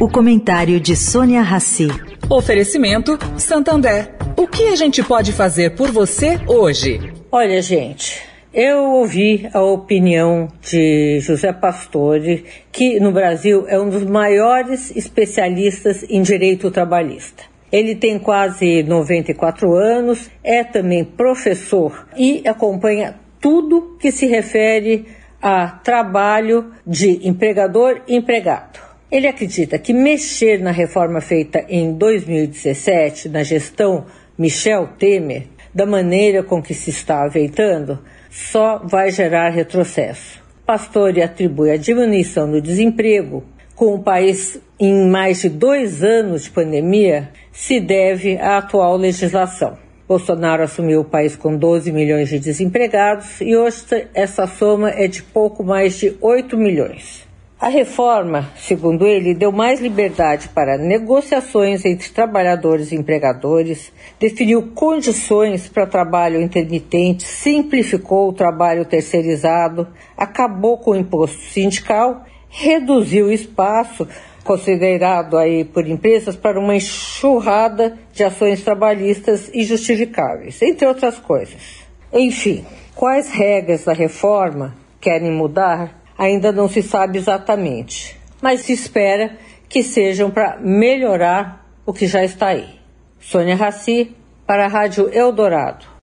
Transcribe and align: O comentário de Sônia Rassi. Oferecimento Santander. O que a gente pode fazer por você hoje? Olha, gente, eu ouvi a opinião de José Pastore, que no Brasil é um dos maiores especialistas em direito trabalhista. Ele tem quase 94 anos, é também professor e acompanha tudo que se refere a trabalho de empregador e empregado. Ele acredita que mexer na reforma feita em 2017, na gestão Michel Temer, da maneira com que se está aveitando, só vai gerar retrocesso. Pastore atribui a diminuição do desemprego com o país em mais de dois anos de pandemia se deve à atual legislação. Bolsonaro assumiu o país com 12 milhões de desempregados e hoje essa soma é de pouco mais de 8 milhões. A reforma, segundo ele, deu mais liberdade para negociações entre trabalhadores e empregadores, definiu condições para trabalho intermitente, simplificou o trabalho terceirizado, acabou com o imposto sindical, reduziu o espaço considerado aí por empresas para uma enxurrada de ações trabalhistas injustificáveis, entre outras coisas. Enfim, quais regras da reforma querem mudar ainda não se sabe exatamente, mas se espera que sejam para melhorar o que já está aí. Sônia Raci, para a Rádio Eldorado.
O 0.00 0.08
comentário 0.08 0.78
de 0.78 0.94
Sônia 0.94 1.42
Rassi. 1.42 1.88
Oferecimento 2.30 3.18
Santander. 3.36 4.14
O 4.36 4.46
que 4.46 4.68
a 4.68 4.76
gente 4.76 5.02
pode 5.02 5.32
fazer 5.32 5.74
por 5.74 5.90
você 5.90 6.38
hoje? 6.46 7.00
Olha, 7.32 7.60
gente, 7.60 8.22
eu 8.54 8.78
ouvi 8.78 9.50
a 9.52 9.60
opinião 9.60 10.46
de 10.62 11.18
José 11.18 11.52
Pastore, 11.52 12.44
que 12.70 13.00
no 13.00 13.10
Brasil 13.10 13.64
é 13.66 13.76
um 13.76 13.90
dos 13.90 14.04
maiores 14.04 14.94
especialistas 14.94 16.04
em 16.08 16.22
direito 16.22 16.70
trabalhista. 16.70 17.42
Ele 17.72 17.96
tem 17.96 18.20
quase 18.20 18.84
94 18.84 19.74
anos, 19.74 20.30
é 20.44 20.62
também 20.62 21.04
professor 21.04 22.06
e 22.16 22.46
acompanha 22.46 23.16
tudo 23.40 23.96
que 23.98 24.12
se 24.12 24.26
refere 24.26 25.06
a 25.42 25.66
trabalho 25.66 26.72
de 26.86 27.26
empregador 27.28 28.02
e 28.06 28.14
empregado. 28.14 28.87
Ele 29.10 29.26
acredita 29.26 29.78
que 29.78 29.94
mexer 29.94 30.60
na 30.60 30.70
reforma 30.70 31.22
feita 31.22 31.64
em 31.66 31.94
2017, 31.94 33.30
na 33.30 33.42
gestão 33.42 34.04
Michel 34.36 34.86
Temer, 34.98 35.44
da 35.74 35.86
maneira 35.86 36.42
com 36.42 36.62
que 36.62 36.74
se 36.74 36.90
está 36.90 37.24
aveitando, 37.24 37.98
só 38.30 38.78
vai 38.84 39.10
gerar 39.10 39.48
retrocesso. 39.48 40.42
Pastore 40.66 41.22
atribui 41.22 41.70
a 41.70 41.78
diminuição 41.78 42.50
do 42.50 42.60
desemprego 42.60 43.42
com 43.74 43.94
o 43.94 44.02
país 44.02 44.60
em 44.78 45.08
mais 45.08 45.40
de 45.40 45.48
dois 45.48 46.04
anos 46.04 46.44
de 46.44 46.50
pandemia 46.50 47.30
se 47.50 47.80
deve 47.80 48.36
à 48.36 48.58
atual 48.58 48.96
legislação. 48.98 49.78
Bolsonaro 50.06 50.62
assumiu 50.62 51.00
o 51.00 51.04
país 51.04 51.34
com 51.34 51.56
12 51.56 51.90
milhões 51.92 52.28
de 52.28 52.38
desempregados 52.38 53.40
e 53.40 53.56
hoje 53.56 53.84
essa 54.12 54.46
soma 54.46 54.90
é 54.90 55.08
de 55.08 55.22
pouco 55.22 55.64
mais 55.64 55.98
de 55.98 56.14
8 56.20 56.58
milhões. 56.58 57.27
A 57.60 57.68
reforma, 57.68 58.52
segundo 58.56 59.04
ele, 59.04 59.34
deu 59.34 59.50
mais 59.50 59.80
liberdade 59.80 60.48
para 60.50 60.78
negociações 60.78 61.84
entre 61.84 62.08
trabalhadores 62.10 62.92
e 62.92 62.94
empregadores, 62.94 63.92
definiu 64.20 64.70
condições 64.76 65.66
para 65.68 65.84
trabalho 65.84 66.40
intermitente, 66.40 67.24
simplificou 67.24 68.28
o 68.28 68.32
trabalho 68.32 68.84
terceirizado, 68.84 69.88
acabou 70.16 70.78
com 70.78 70.92
o 70.92 70.96
imposto 70.96 71.40
sindical, 71.50 72.24
reduziu 72.48 73.26
o 73.26 73.32
espaço 73.32 74.06
considerado 74.44 75.36
aí 75.36 75.64
por 75.64 75.84
empresas 75.84 76.36
para 76.36 76.60
uma 76.60 76.76
enxurrada 76.76 77.98
de 78.12 78.22
ações 78.22 78.62
trabalhistas 78.62 79.50
injustificáveis, 79.52 80.62
entre 80.62 80.86
outras 80.86 81.18
coisas. 81.18 81.60
Enfim, 82.12 82.64
quais 82.94 83.32
regras 83.32 83.84
da 83.84 83.92
reforma 83.92 84.76
querem 85.00 85.32
mudar 85.32 85.97
ainda 86.18 86.50
não 86.50 86.68
se 86.68 86.82
sabe 86.82 87.16
exatamente, 87.16 88.18
mas 88.42 88.62
se 88.62 88.72
espera 88.72 89.38
que 89.68 89.84
sejam 89.84 90.30
para 90.30 90.58
melhorar 90.58 91.64
o 91.86 91.92
que 91.92 92.06
já 92.06 92.24
está 92.24 92.48
aí. 92.48 92.68
Sônia 93.20 93.54
Raci, 93.54 94.14
para 94.46 94.64
a 94.64 94.68
Rádio 94.68 95.08
Eldorado. 95.12 95.86